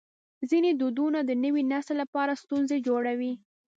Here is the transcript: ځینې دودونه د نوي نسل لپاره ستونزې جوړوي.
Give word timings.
ځینې 0.49 0.71
دودونه 0.79 1.19
د 1.23 1.31
نوي 1.43 1.63
نسل 1.73 1.95
لپاره 2.03 2.39
ستونزې 2.43 2.77
جوړوي. 2.87 3.33